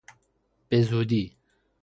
بزودی 0.71 1.37